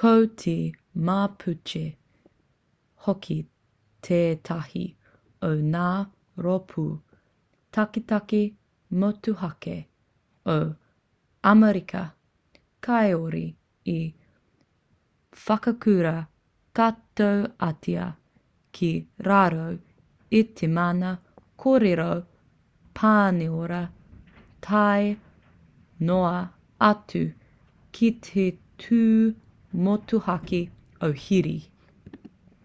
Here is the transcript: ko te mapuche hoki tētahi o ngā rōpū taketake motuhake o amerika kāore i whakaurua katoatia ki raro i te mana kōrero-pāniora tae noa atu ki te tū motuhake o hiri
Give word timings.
ko 0.00 0.10
te 0.42 0.54
mapuche 1.08 1.82
hoki 3.06 3.36
tētahi 4.08 4.82
o 5.48 5.50
ngā 5.74 5.86
rōpū 6.46 6.84
taketake 7.76 8.40
motuhake 9.04 9.76
o 10.56 10.58
amerika 11.52 12.02
kāore 12.88 13.42
i 13.94 13.96
whakaurua 15.44 16.14
katoatia 16.80 18.08
ki 18.78 18.92
raro 19.30 19.66
i 20.40 20.42
te 20.60 20.70
mana 20.78 21.12
kōrero-pāniora 21.64 23.78
tae 24.68 25.04
noa 26.10 26.36
atu 26.90 27.22
ki 27.98 28.08
te 28.28 28.46
tū 28.84 28.98
motuhake 29.86 30.60
o 31.08 31.10
hiri 31.26 31.54